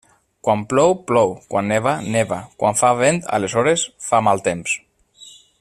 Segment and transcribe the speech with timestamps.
[0.45, 4.77] Quan plou, plou; quan neva, neva; quan fa vent, aleshores fa mal temps.